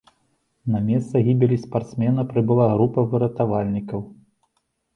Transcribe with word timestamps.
На 0.75 0.79
месца 0.87 1.15
гібелі 1.27 1.57
спартсмена 1.67 2.25
прыбыла 2.33 2.65
група 2.73 3.07
выратавальнікаў. 3.15 4.05